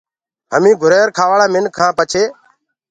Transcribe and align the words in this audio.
هميٚنٚ 0.55 0.79
گُھرير 0.81 1.07
کآواݪآ 1.17 1.47
مِنک 1.53 1.73
هآن 1.81 1.91
پڇي 1.97 2.23